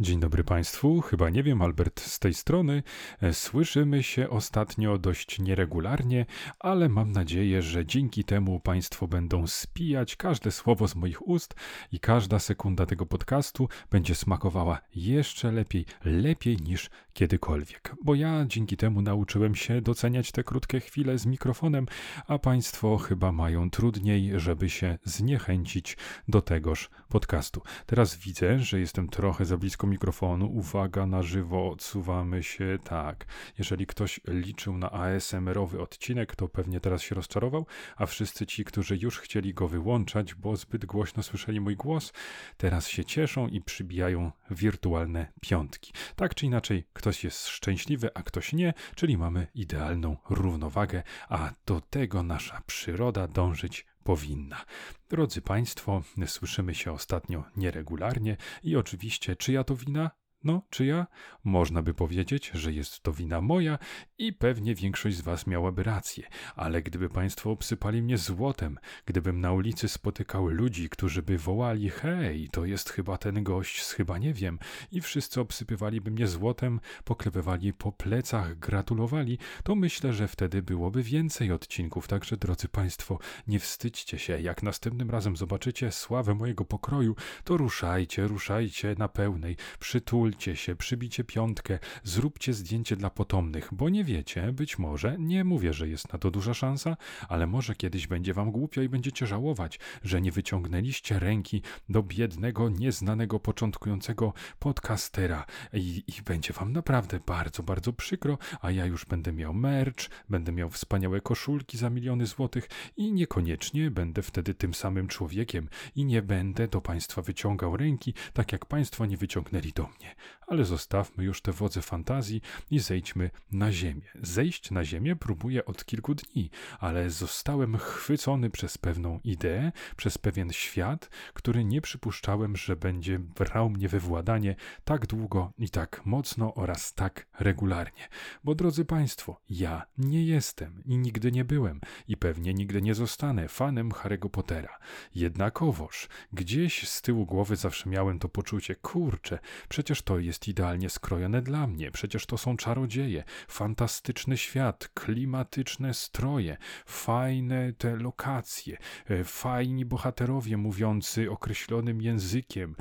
[0.00, 2.82] Dzień dobry Państwu, chyba nie wiem, Albert z tej strony.
[3.22, 6.26] E, Słyszymy się ostatnio dość nieregularnie,
[6.58, 11.54] ale mam nadzieję, że dzięki temu Państwo będą spijać każde słowo z moich ust
[11.92, 17.94] i każda sekunda tego podcastu będzie smakowała jeszcze lepiej, lepiej niż kiedykolwiek.
[18.04, 21.86] Bo ja dzięki temu nauczyłem się doceniać te krótkie chwile z mikrofonem,
[22.26, 25.96] a Państwo chyba mają trudniej, żeby się zniechęcić
[26.28, 27.62] do tegoż podcastu.
[27.86, 30.46] Teraz widzę, że jestem trochę za blisko mikrofonu.
[30.46, 33.26] Uwaga, na żywo odsuwamy się tak.
[33.58, 37.66] Jeżeli ktoś liczył na ASMR-owy odcinek, to pewnie teraz się rozczarował,
[37.96, 42.12] a wszyscy ci, którzy już chcieli go wyłączać, bo zbyt głośno słyszeli mój głos,
[42.56, 45.92] teraz się cieszą i przybijają wirtualne piątki.
[46.16, 51.80] Tak czy inaczej, ktoś jest szczęśliwy, a ktoś nie, czyli mamy idealną równowagę, a do
[51.80, 54.64] tego nasza przyroda dążyć powinna.
[55.08, 60.10] Drodzy Państwo, słyszymy się ostatnio nieregularnie i oczywiście, czyja to wina?
[60.44, 61.06] No, czyja?
[61.44, 63.78] Można by powiedzieć, że jest to wina moja
[64.18, 66.24] i pewnie większość z Was miałaby rację,
[66.56, 72.48] ale gdyby Państwo obsypali mnie złotem, gdybym na ulicy spotykał ludzi, którzy by wołali: Hej,
[72.52, 74.58] to jest chyba ten gość z chyba nie wiem,
[74.92, 81.52] i wszyscy obsypywaliby mnie złotem, poklewywali po plecach, gratulowali, to myślę, że wtedy byłoby więcej
[81.52, 82.08] odcinków.
[82.08, 84.40] Także, drodzy Państwo, nie wstydźcie się.
[84.40, 90.76] Jak następnym razem zobaczycie sławę mojego pokroju, to ruszajcie, ruszajcie na pełnej, przytul Przytulcie się,
[90.76, 96.12] przybicie piątkę, zróbcie zdjęcie dla potomnych, bo nie wiecie, być może, nie mówię, że jest
[96.12, 96.96] na to duża szansa,
[97.28, 102.68] ale może kiedyś będzie wam głupio i będziecie żałować, że nie wyciągnęliście ręki do biednego,
[102.68, 105.46] nieznanego, początkującego podcastera.
[105.72, 110.52] I, i będzie wam naprawdę bardzo, bardzo przykro, a ja już będę miał merch, będę
[110.52, 116.22] miał wspaniałe koszulki za miliony złotych i niekoniecznie będę wtedy tym samym człowiekiem i nie
[116.22, 120.14] będę do państwa wyciągał ręki, tak jak państwo nie wyciągnęli do mnie
[120.46, 124.02] ale zostawmy już te wodze fantazji i zejdźmy na ziemię.
[124.22, 130.52] Zejść na ziemię próbuję od kilku dni, ale zostałem chwycony przez pewną ideę, przez pewien
[130.52, 136.54] świat, który nie przypuszczałem, że będzie brał mnie we władanie tak długo i tak mocno
[136.54, 138.08] oraz tak regularnie.
[138.44, 143.48] Bo drodzy Państwo, ja nie jestem i nigdy nie byłem i pewnie nigdy nie zostanę
[143.48, 144.78] fanem Harry'ego Pottera.
[145.14, 151.42] Jednakowoż gdzieś z tyłu głowy zawsze miałem to poczucie, kurczę, przecież to jest idealnie skrojone
[151.42, 151.90] dla mnie.
[151.90, 158.76] Przecież to są czarodzieje, fantastyczny świat, klimatyczne stroje, fajne te lokacje,
[159.10, 162.76] e, fajni bohaterowie mówiący określonym językiem,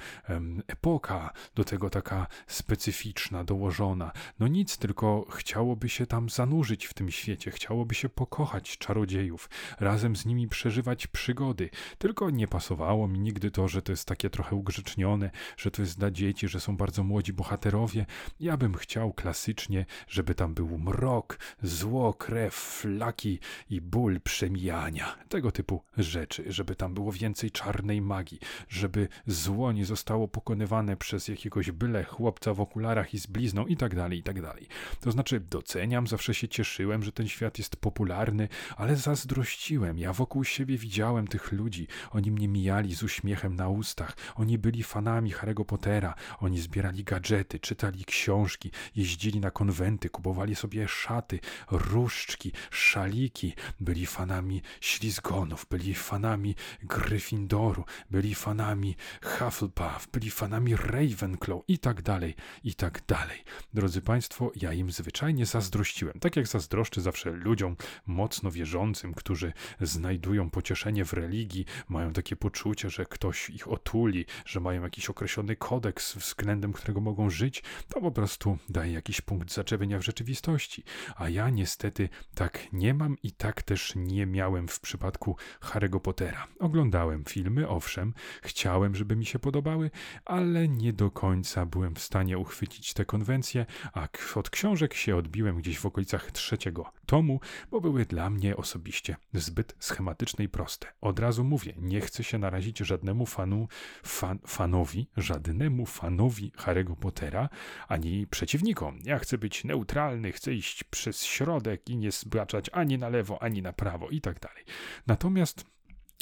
[0.68, 4.12] epoka do tego taka specyficzna, dołożona.
[4.40, 9.50] No nic, tylko chciałoby się tam zanurzyć w tym świecie, chciałoby się pokochać czarodziejów,
[9.80, 11.70] razem z nimi przeżywać przygody.
[11.98, 16.00] Tylko nie pasowało mi nigdy to, że to jest takie trochę ugrzecznione, że to jest
[16.00, 18.06] dla dzieci, że są bardzo młodzi bohaterowie.
[18.40, 25.16] Ja bym chciał klasycznie, żeby tam był mrok, zło, krew, flaki i ból przemijania.
[25.30, 31.28] Tego typu rzeczy, żeby tam było więcej czarnej magii, żeby zło nie zostało pokonywane przez
[31.28, 34.68] jakiegoś byle chłopca w okularach i z blizną i tak dalej, i tak dalej.
[35.00, 38.48] To znaczy doceniam, zawsze się cieszyłem, że ten świat jest popularny,
[38.78, 39.98] ale zazdrościłem.
[39.98, 41.88] Ja wokół siebie widziałem tych ludzi.
[42.12, 44.18] Oni mnie mijali z uśmiechem na ustach.
[44.36, 46.16] Oni byli fanami Harry'ego Pottera.
[46.40, 51.40] Oni zbierali gadżety, czytali książki, jeździli na konwenty, kupowali sobie szaty,
[51.72, 61.80] różdżki, szaliki, byli fanami ślizgonów, byli fanami Gryffindoru, byli fanami Hufflepuff, byli fanami Ravenclaw i
[61.80, 63.44] tak dalej, i tak dalej.
[63.74, 67.76] Drodzy Państwo, ja im zwyczajnie zazdrościłem, tak jak zazdroszczę zawsze ludziom
[68.06, 74.60] mocno wierzącym, którzy znajdują pocieszenie w religii, mają takie poczucie, że ktoś ich otuli, że
[74.60, 80.00] mają jakiś określony kodeks względem którego mogą żyć, to po prostu daje jakiś punkt zaczepienia
[80.00, 80.84] w rzeczywistości.
[81.16, 86.48] A ja niestety tak nie mam i tak też nie miałem w przypadku Harry'ego Pottera.
[86.60, 89.92] Oglądałem filmy, owszem, chciałem, żeby mi się podobały,
[90.26, 95.58] ale nie do końca byłem w stanie uchwycić te konwencje, a od książek się odbiłem
[95.58, 97.40] gdzieś w okolicach trzeciego tomu,
[97.72, 100.88] bo były dla mnie osobiście zbyt schematyczne i proste.
[101.02, 103.68] Od razu mówię, nie chcę się narazić żadnemu fanu,
[104.04, 107.50] fan, fanowi, żadnemu fanowi Harry'ego Pottera,
[107.88, 109.00] ani przeciwnikom.
[109.04, 113.62] Ja chcę być neutralny, chcę iść przez środek i nie zbaczać ani na lewo, ani
[113.62, 114.64] na prawo i tak dalej.
[115.08, 115.73] Natomiast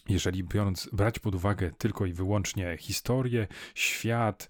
[0.10, 4.50] jeżeli biorąc, brać pod uwagę tylko i wyłącznie historię, świat,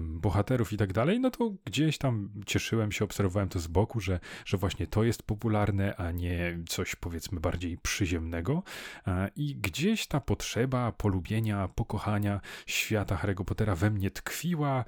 [0.00, 4.20] bohaterów i tak dalej, no to gdzieś tam cieszyłem się, obserwowałem to z boku, że,
[4.44, 8.62] że właśnie to jest popularne, a nie coś powiedzmy bardziej przyziemnego.
[9.06, 14.84] E, I gdzieś ta potrzeba polubienia, pokochania świata Harry'ego Pottera we mnie tkwiła.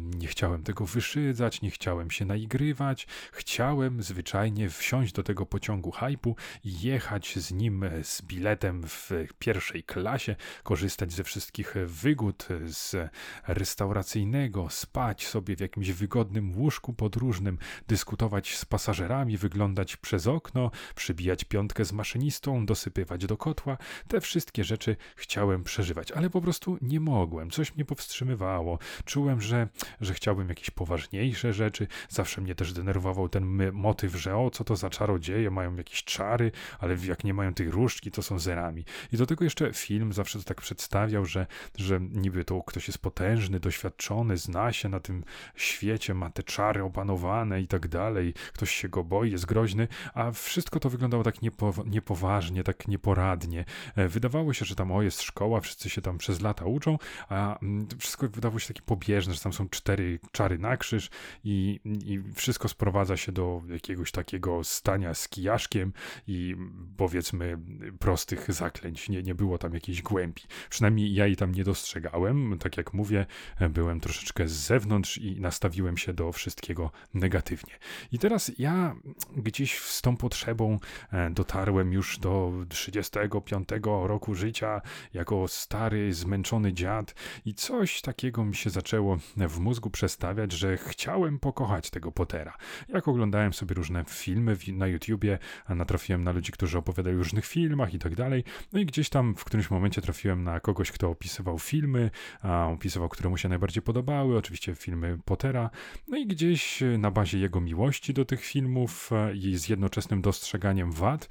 [0.00, 3.06] Nie chciałem tego wyszydzać, nie chciałem się naigrywać.
[3.32, 9.10] Chciałem zwyczajnie wsiąść do tego pociągu hypu i jechać z nim e, z biletem w
[9.46, 13.10] pierwszej klasie, korzystać ze wszystkich wygód z
[13.46, 17.58] restauracyjnego, spać sobie w jakimś wygodnym łóżku podróżnym,
[17.88, 23.78] dyskutować z pasażerami, wyglądać przez okno, przybijać piątkę z maszynistą, dosypywać do kotła.
[24.08, 27.50] Te wszystkie rzeczy chciałem przeżywać, ale po prostu nie mogłem.
[27.50, 28.78] Coś mnie powstrzymywało.
[29.04, 29.68] Czułem, że,
[30.00, 31.86] że chciałbym jakieś poważniejsze rzeczy.
[32.08, 36.52] Zawsze mnie też denerwował ten motyw, że o, co to za czarodzieje, mają jakieś czary,
[36.78, 38.84] ale jak nie mają tej różdżki, to są zerami.
[39.12, 41.46] I do tego jeszcze film zawsze to tak przedstawiał, że,
[41.76, 45.24] że niby to ktoś jest potężny, doświadczony, zna się na tym
[45.54, 50.30] świecie, ma te czary opanowane i tak dalej, ktoś się go boi, jest groźny, a
[50.30, 53.64] wszystko to wyglądało tak niepo, niepoważnie, tak nieporadnie.
[53.96, 56.98] E, wydawało się, że tam o jest szkoła, wszyscy się tam przez lata uczą,
[57.28, 61.10] a mm, wszystko wydawało się takie pobieżne, że tam są cztery czary na krzyż
[61.44, 65.92] i, i wszystko sprowadza się do jakiegoś takiego stania z kijaszkiem
[66.26, 66.56] i
[66.96, 67.58] powiedzmy
[67.98, 69.08] prostych zaklęć.
[69.08, 70.42] Nie, nie było tam jakiejś głębi.
[70.70, 72.58] Przynajmniej ja jej tam nie dostrzegałem.
[72.58, 73.26] Tak jak mówię,
[73.70, 77.74] byłem troszeczkę z zewnątrz i nastawiłem się do wszystkiego negatywnie.
[78.12, 78.94] I teraz ja
[79.36, 80.78] gdzieś z tą potrzebą
[81.12, 84.80] e, dotarłem już do 35 roku życia
[85.14, 87.14] jako stary, zmęczony dziad
[87.44, 92.56] i coś takiego mi się zaczęło w mózgu przestawiać, że chciałem pokochać tego Pottera.
[92.88, 95.38] Jak oglądałem sobie różne filmy na YouTubie,
[95.68, 99.15] natrafiłem na ludzi, którzy opowiadają o różnych filmach i tak dalej, no i gdzieś tam
[99.22, 102.10] w którymś momencie trafiłem na kogoś, kto opisywał filmy,
[102.42, 105.70] a opisywał, które mu się najbardziej podobały, oczywiście filmy Pottera,
[106.08, 111.28] no i gdzieś na bazie jego miłości do tych filmów i z jednoczesnym dostrzeganiem wad,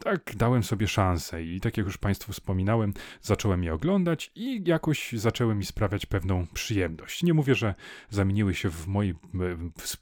[0.00, 5.12] tak dałem sobie szansę i tak jak już Państwu wspominałem, zacząłem je oglądać i jakoś
[5.12, 7.22] zaczęły mi sprawiać pewną przyjemność.
[7.22, 7.74] Nie mówię, że
[8.10, 9.14] zamieniły się w mojej,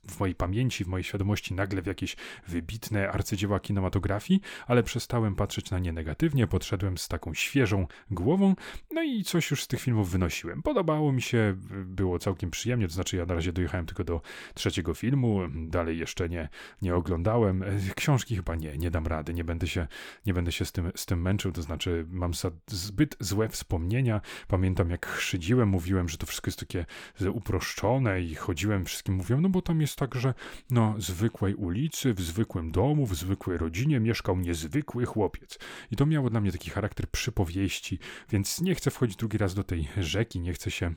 [0.08, 2.17] w mojej pamięci, w mojej świadomości nagle w jakieś
[2.49, 8.55] wybitne arcydzieła kinematografii, ale przestałem patrzeć na nie negatywnie, podszedłem z taką świeżą głową,
[8.91, 10.62] no i coś już z tych filmów wynosiłem.
[10.62, 14.20] Podobało mi się, było całkiem przyjemnie, to znaczy ja na razie dojechałem tylko do
[14.55, 16.49] trzeciego filmu, dalej jeszcze nie,
[16.82, 17.64] nie oglądałem.
[17.96, 19.84] Książki chyba nie, nie dam rady, nie będę się,
[20.27, 22.33] nie będę się z, tym, z tym męczył, to znaczy mam
[22.67, 24.21] zbyt złe wspomnienia.
[24.49, 26.87] Pamiętam jak szydziłem, mówiłem, że to wszystko jest takie
[27.33, 30.35] uproszczone i chodziłem, wszystkim mówiłem, no bo tam jest tak, że
[30.71, 35.59] no zwykłej ulicy, w zwykłym domu, w zwykłej rodzinie mieszkał niezwykły chłopiec.
[35.91, 37.99] I to miało dla mnie taki charakter przypowieści,
[38.31, 40.95] więc nie chcę wchodzić drugi raz do tej rzeki, nie chcę się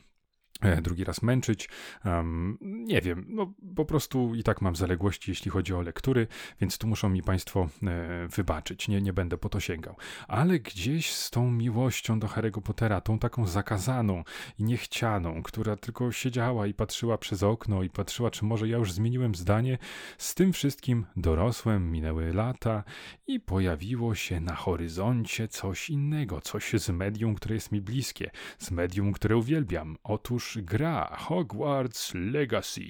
[0.81, 1.69] drugi raz męczyć.
[2.05, 6.27] Um, nie wiem, no po prostu i tak mam zaległości, jeśli chodzi o lektury,
[6.61, 8.87] więc tu muszą mi Państwo e, wybaczyć.
[8.87, 9.95] Nie, nie będę po to sięgał.
[10.27, 14.23] Ale gdzieś z tą miłością do Harry'ego Pottera, tą taką zakazaną
[14.59, 18.91] i niechcianą, która tylko siedziała i patrzyła przez okno i patrzyła, czy może ja już
[18.91, 19.77] zmieniłem zdanie,
[20.17, 22.83] z tym wszystkim dorosłem, minęły lata
[23.27, 28.71] i pojawiło się na horyzoncie coś innego, coś z medium, które jest mi bliskie, z
[28.71, 29.97] medium, które uwielbiam.
[30.03, 32.81] Otóż gra Hogwarts Legacy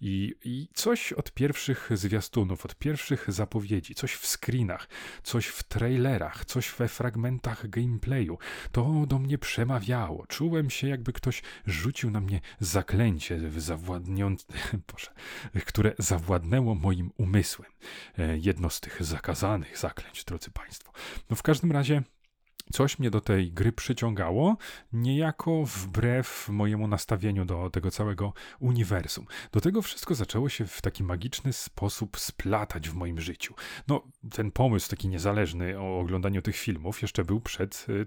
[0.00, 4.88] I, i coś od pierwszych zwiastunów, od pierwszych zapowiedzi, coś w screenach,
[5.22, 8.38] coś w trailerach, coś we fragmentach gameplayu,
[8.72, 10.26] to do mnie przemawiało.
[10.26, 13.38] Czułem się, jakby ktoś rzucił na mnie zaklęcie
[15.66, 17.70] które zawładnęło moim umysłem.
[18.18, 20.92] E, jedno z tych zakazanych zaklęć, drodzy Państwo.
[21.30, 22.02] No w każdym razie
[22.72, 24.56] coś mnie do tej gry przyciągało,
[24.92, 29.26] niejako wbrew mojemu nastawieniu do tego całego uniwersum.
[29.52, 33.54] Do tego wszystko zaczęło się w taki magiczny sposób splatać w moim życiu.
[33.88, 38.06] No, ten pomysł taki niezależny o oglądaniu tych filmów jeszcze był przed y,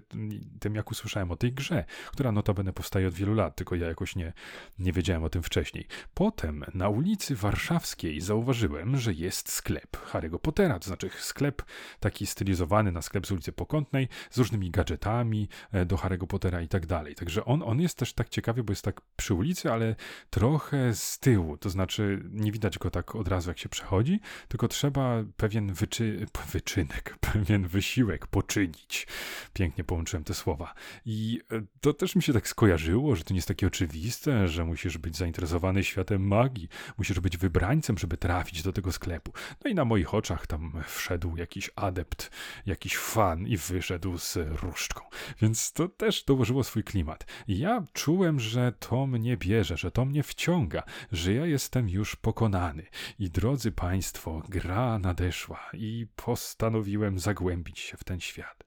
[0.60, 4.16] tym, jak usłyszałem o tej grze, która notabene powstaje od wielu lat, tylko ja jakoś
[4.16, 4.32] nie,
[4.78, 5.86] nie wiedziałem o tym wcześniej.
[6.14, 11.62] Potem na ulicy Warszawskiej zauważyłem, że jest sklep Harry'ego Pottera, to znaczy sklep
[12.00, 16.68] taki stylizowany na sklep z ulicy Pokątnej, z różnymi gadżetami e, do Harry'ego Pottera i
[16.68, 17.14] tak dalej.
[17.14, 19.96] Także on, on jest też tak ciekawy, bo jest tak przy ulicy, ale
[20.30, 21.56] trochę z tyłu.
[21.56, 26.26] To znaczy nie widać go tak od razu, jak się przechodzi, tylko trzeba pewien wyczy,
[26.52, 29.06] wyczynek, pewien wysiłek poczynić.
[29.52, 30.74] Pięknie połączyłem te słowa.
[31.06, 34.64] I e, to też mi się tak skojarzyło, że to nie jest takie oczywiste, że
[34.64, 36.68] musisz być zainteresowany światem magii,
[36.98, 39.32] musisz być wybrańcem, żeby trafić do tego sklepu.
[39.64, 42.30] No i na moich oczach tam wszedł jakiś adept,
[42.66, 45.04] jakiś fan i wyszedł z różdżką.
[45.40, 47.26] Więc to też dołożyło swój klimat.
[47.48, 50.82] Ja czułem, że to mnie bierze, że to mnie wciąga,
[51.12, 52.86] że ja jestem już pokonany.
[53.18, 58.64] I drodzy Państwo, gra nadeszła i postanowiłem zagłębić się w ten świat.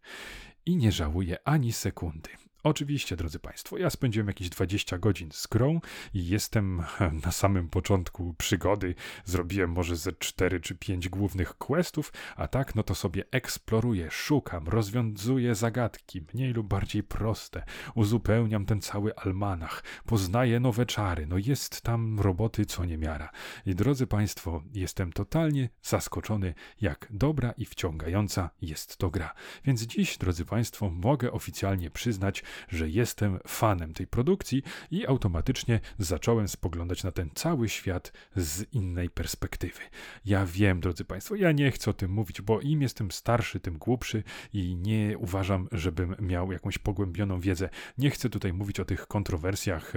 [0.65, 2.29] I nie żałuję ani sekundy.
[2.66, 5.82] Oczywiście, drodzy Państwo, ja spędziłem jakieś 20 godzin z grą
[6.14, 6.84] i jestem
[7.26, 8.96] na samym początku przygody.
[9.26, 14.68] Zrobiłem może ze 4 czy 5 głównych questów, a tak no to sobie eksploruję, szukam,
[14.68, 17.64] rozwiązuję zagadki, mniej lub bardziej proste,
[17.96, 23.30] uzupełniam ten cały almanach, poznaję nowe czary, no jest tam roboty co niemiara.
[23.66, 29.34] I drodzy Państwo, jestem totalnie zaskoczony, jak dobra i wciągająca jest to gra.
[29.66, 36.48] Więc dziś, drodzy Państwo, mogę oficjalnie przyznać, że jestem fanem tej produkcji i automatycznie zacząłem
[36.48, 39.82] spoglądać na ten cały świat z innej perspektywy.
[40.26, 43.78] Ja wiem, drodzy Państwo, ja nie chcę o tym mówić, bo im jestem starszy, tym
[43.78, 47.70] głupszy i nie uważam, żebym miał jakąś pogłębioną wiedzę.
[47.98, 49.94] Nie chcę tutaj mówić o tych kontrowersjach,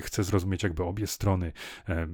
[0.00, 1.52] chcę zrozumieć jakby obie strony,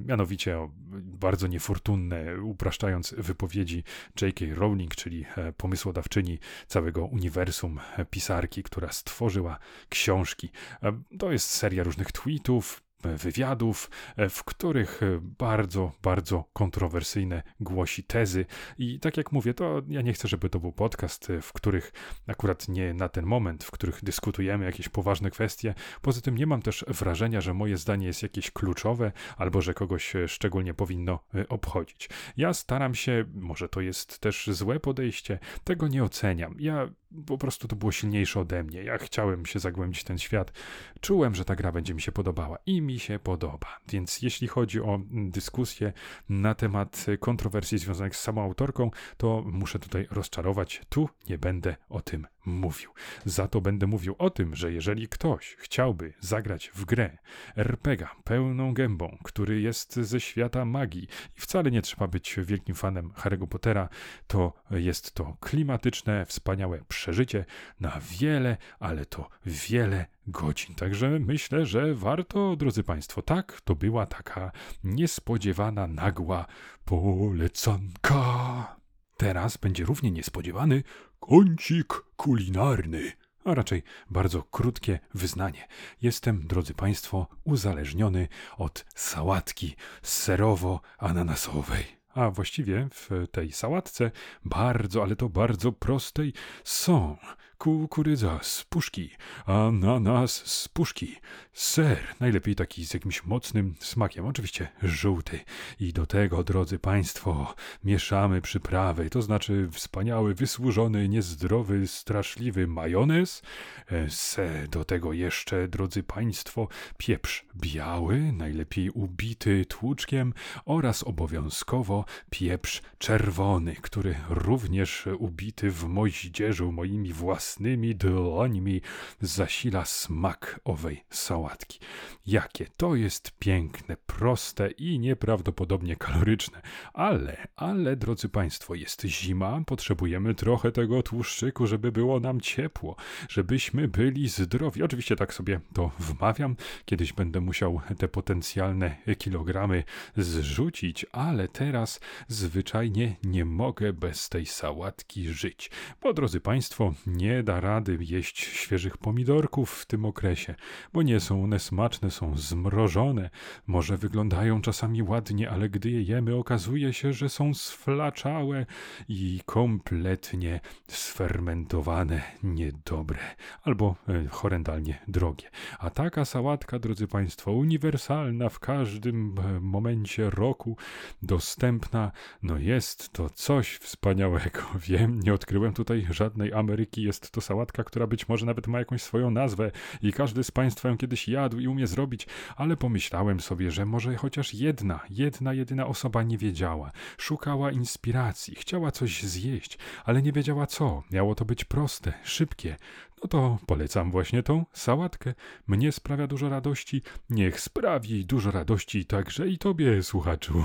[0.06, 0.68] mianowicie
[1.02, 3.84] bardzo niefortunne, upraszczając wypowiedzi
[4.20, 4.44] J.K.
[4.54, 9.49] Rowling, czyli e, pomysłodawczyni całego uniwersum e, pisarki, która stworzyła
[9.88, 10.50] książki.
[10.82, 18.04] E, to jest seria różnych tweetów, wywiadów, e, w których e, bardzo, bardzo kontrowersyjne głosi
[18.04, 18.46] tezy.
[18.78, 21.92] I tak jak mówię, to ja nie chcę, żeby to był podcast, w których
[22.26, 25.74] akurat nie na ten moment, w których dyskutujemy jakieś poważne kwestie.
[26.02, 30.12] Poza tym nie mam też wrażenia, że moje zdanie jest jakieś kluczowe albo że kogoś
[30.26, 32.08] szczególnie powinno obchodzić.
[32.36, 36.54] Ja staram się, może to jest też złe podejście, tego nie oceniam.
[36.58, 36.90] Ja
[37.26, 38.82] po prostu to było silniejsze ode mnie.
[38.82, 40.52] Ja chciałem się zagłębić w ten świat.
[41.00, 43.80] Czułem, że ta gra będzie mi się podobała i mi się podoba.
[43.88, 45.92] Więc jeśli chodzi o dyskusję
[46.28, 50.82] na temat kontrowersji związanych z samą autorką, to muszę tutaj rozczarować.
[50.88, 52.90] Tu nie będę o tym mówił.
[53.24, 57.18] Za to będę mówił o tym, że jeżeli ktoś chciałby zagrać w grę
[57.56, 63.10] RPG pełną gębą, który jest ze świata magii i wcale nie trzeba być wielkim fanem
[63.10, 63.88] Harry'ego Pottera,
[64.26, 67.44] to jest to klimatyczne, wspaniałe przeżycie
[67.80, 70.74] na wiele, ale to wiele godzin.
[70.74, 74.52] Także myślę, że warto, drodzy Państwo, tak, to była taka
[74.84, 76.46] niespodziewana, nagła
[76.84, 78.76] polecanka.
[79.16, 80.82] Teraz będzie równie niespodziewany
[81.20, 83.12] kącik kulinarny.
[83.44, 85.68] A raczej bardzo krótkie wyznanie.
[86.02, 91.84] Jestem, drodzy Państwo, uzależniony od sałatki serowo-ananasowej.
[92.14, 94.10] A właściwie w tej sałatce
[94.44, 96.32] bardzo, ale to bardzo prostej
[96.64, 97.16] są
[97.60, 99.10] kukurydza z puszki,
[99.46, 101.16] ananas z puszki,
[101.52, 105.40] ser, najlepiej taki z jakimś mocnym smakiem, oczywiście żółty.
[105.80, 113.42] I do tego, drodzy Państwo, mieszamy przyprawy, to znaczy wspaniały, wysłużony, niezdrowy, straszliwy majonez,
[113.90, 122.82] e, se do tego jeszcze, drodzy Państwo, pieprz biały, najlepiej ubity tłuczkiem oraz obowiązkowo pieprz
[122.98, 128.80] czerwony, który również ubity w moździerzu moimi własnymi własnymi dłońmi
[129.20, 131.78] zasila smak owej sałatki.
[132.26, 136.62] Jakie to jest piękne, proste i nieprawdopodobnie kaloryczne.
[136.92, 142.96] Ale, ale, drodzy Państwo, jest zima, potrzebujemy trochę tego tłuszczyku, żeby było nam ciepło,
[143.28, 144.82] żebyśmy byli zdrowi.
[144.82, 146.56] Oczywiście tak sobie to wmawiam.
[146.84, 149.84] Kiedyś będę musiał te potencjalne kilogramy
[150.16, 155.70] zrzucić, ale teraz zwyczajnie nie mogę bez tej sałatki żyć.
[156.02, 160.54] Bo, drodzy Państwo, nie da rady jeść świeżych pomidorków w tym okresie,
[160.92, 163.30] bo nie są one smaczne, są zmrożone.
[163.66, 168.66] Może wyglądają czasami ładnie, ale gdy je jemy, okazuje się, że są sflaczałe
[169.08, 173.18] i kompletnie sfermentowane, niedobre
[173.62, 175.50] albo e, horrendalnie drogie.
[175.78, 180.76] A taka sałatka, drodzy Państwo, uniwersalna w każdym e, momencie roku,
[181.22, 184.60] dostępna, no jest to coś wspaniałego.
[184.88, 189.02] Wiem, nie odkryłem tutaj żadnej Ameryki, jest to sałatka, która być może nawet ma jakąś
[189.02, 189.70] swoją nazwę
[190.02, 194.16] i każdy z Państwa ją kiedyś jadł i umie zrobić, ale pomyślałem sobie, że może
[194.16, 196.90] chociaż jedna, jedna, jedyna osoba nie wiedziała.
[197.18, 201.02] Szukała inspiracji, chciała coś zjeść, ale nie wiedziała co.
[201.10, 202.76] Miało to być proste, szybkie.
[203.22, 205.34] No to polecam właśnie tą sałatkę.
[205.66, 210.64] Mnie sprawia dużo radości, niech sprawi dużo radości także i tobie, słuchaczu.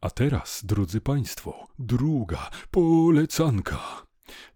[0.00, 4.05] A teraz, drodzy Państwo, druga polecanka.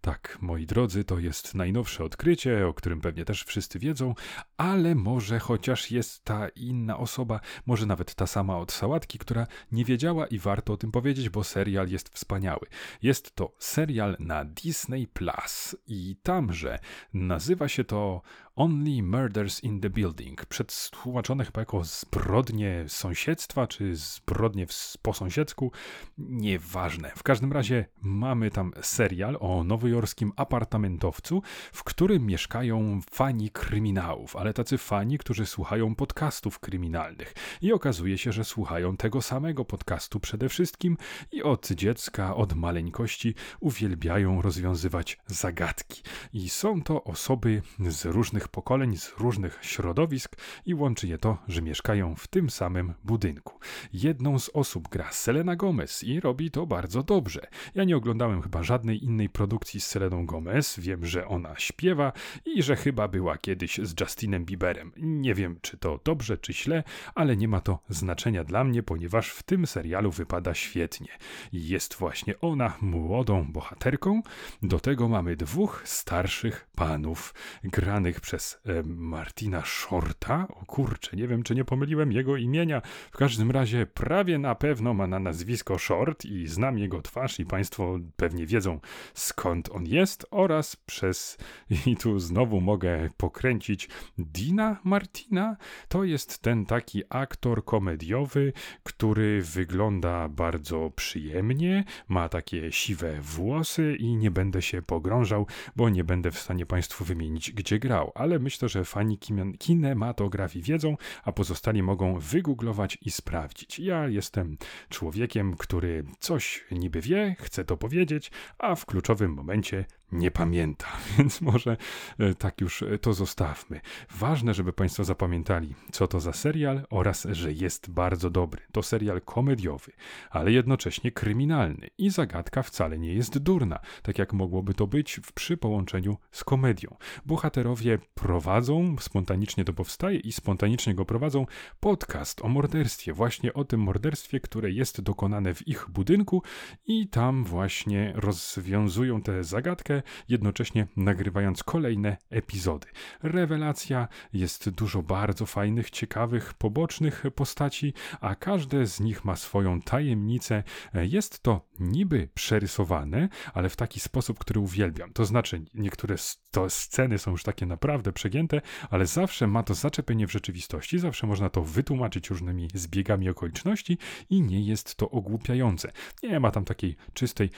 [0.01, 4.15] Tak, moi drodzy, to jest najnowsze odkrycie, o którym pewnie też wszyscy wiedzą,
[4.57, 9.85] ale może chociaż jest ta inna osoba, może nawet ta sama od sałatki, która nie
[9.85, 12.67] wiedziała i warto o tym powiedzieć, bo serial jest wspaniały.
[13.03, 16.79] Jest to serial na Disney Plus i tamże
[17.13, 18.23] nazywa się to
[18.57, 24.67] Only Murders in the Building, przetłumaczone chyba jako zbrodnie sąsiedztwa, czy zbrodnie
[25.03, 25.73] po sąsiedzku,
[26.19, 27.13] nieważne.
[27.17, 31.43] W każdym razie mamy tam serial o nowojorskim apartamentowcu,
[31.73, 37.35] w którym mieszkają fani kryminałów, ale tacy fani, którzy słuchają podcastów kryminalnych.
[37.63, 40.97] I okazuje się, że słuchają tego samego podcastu przede wszystkim
[41.33, 46.03] i od dziecka, od maleńkości uwielbiają rozwiązywać zagadki.
[46.33, 51.63] I są to osoby z różnych pokoleń, z różnych środowisk i łączy je to, że
[51.63, 53.59] mieszkają w tym samym budynku.
[53.93, 57.41] Jedną z osób gra Selena Gomez i robi to bardzo dobrze.
[57.75, 62.13] Ja nie oglądałem chyba żadnej innej produkcji z Seleną Gomez, wiem, że ona śpiewa
[62.45, 64.93] i że chyba była kiedyś z Justinem Bieberem.
[64.97, 66.83] Nie wiem, czy to dobrze, czy źle,
[67.15, 71.09] ale nie ma to znaczenia dla mnie, ponieważ w tym serialu wypada świetnie.
[71.53, 74.23] Jest właśnie ona młodą bohaterką,
[74.63, 80.47] do tego mamy dwóch starszych panów, granych przez e, Martina Shorta.
[80.49, 82.83] O kurczę, nie wiem, czy nie pomyliłem jego imienia.
[83.13, 87.47] W każdym razie prawie na pewno ma na nazwisko Short i znam jego twarz i
[87.47, 88.81] Państwo pewnie wiedzą
[89.15, 91.39] skąd on jest oraz przez,
[91.87, 95.57] i tu znowu mogę pokręcić, Dina Martina.
[95.89, 104.17] To jest ten taki aktor komediowy, który wygląda bardzo przyjemnie, ma takie siwe włosy i
[104.17, 105.47] nie będę się pogrążał,
[105.77, 109.19] bo nie będę w stanie Państwu wymienić, gdzie grał, ale myślę, że fani
[109.59, 113.79] kinematografii wiedzą, a pozostali mogą wygooglować i sprawdzić.
[113.79, 114.57] Ja jestem
[114.89, 120.87] człowiekiem, który coś niby wie, chce to powiedzieć, a w kluczowym momencie nie pamięta,
[121.19, 121.77] więc może
[122.19, 123.81] e, tak już e, to zostawmy.
[124.19, 128.63] Ważne, żeby Państwo zapamiętali, co to za serial oraz, że jest bardzo dobry.
[128.73, 129.93] To serial komediowy,
[130.31, 135.57] ale jednocześnie kryminalny i zagadka wcale nie jest durna, tak jak mogłoby to być przy
[135.57, 136.97] połączeniu z komedią.
[137.27, 141.47] Bohaterowie prowadzą, spontanicznie to powstaje i spontanicznie go prowadzą,
[141.81, 146.43] podcast o morderstwie, właśnie o tym morderstwie, które jest dokonane w ich budynku
[146.87, 152.87] i tam właśnie rozwiązują tę zagadkę jednocześnie nagrywając kolejne epizody.
[153.23, 160.63] Rewelacja, jest dużo bardzo fajnych, ciekawych, pobocznych postaci, a każde z nich ma swoją tajemnicę.
[160.95, 165.13] Jest to niby przerysowane, ale w taki sposób, który uwielbiam.
[165.13, 166.17] To znaczy, niektóre
[166.51, 168.61] to sceny są już takie naprawdę przegięte,
[168.91, 173.99] ale zawsze ma to zaczepienie w rzeczywistości, zawsze można to wytłumaczyć różnymi zbiegami okoliczności
[174.31, 175.93] i nie jest to ogłupiające.
[176.23, 177.51] Nie ma tam takiej czystej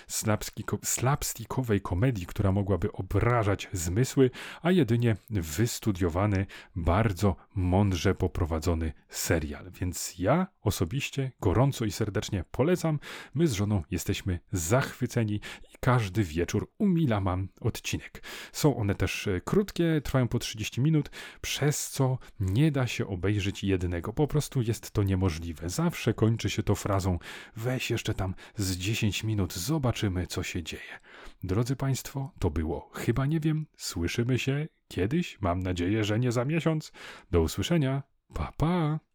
[0.82, 4.30] slapstickowej komedii, która mogłaby obrażać zmysły,
[4.62, 9.70] a jedynie wystudiowany, bardzo mądrze poprowadzony serial.
[9.70, 12.98] Więc ja osobiście gorąco i serdecznie polecam.
[13.34, 15.40] My z żoną jesteśmy zachwyceni
[15.84, 18.22] każdy wieczór umila mam odcinek.
[18.52, 23.64] Są one też e, krótkie, trwają po 30 minut, przez co nie da się obejrzeć
[23.64, 24.12] jednego.
[24.12, 25.70] Po prostu jest to niemożliwe.
[25.70, 27.18] Zawsze kończy się to frazą:
[27.56, 31.00] weź jeszcze tam z 10 minut, zobaczymy, co się dzieje.
[31.42, 33.66] Drodzy Państwo, to było chyba nie wiem.
[33.76, 35.38] Słyszymy się kiedyś.
[35.40, 36.92] Mam nadzieję, że nie za miesiąc.
[37.30, 38.02] Do usłyszenia.
[38.34, 39.11] Pa, pa.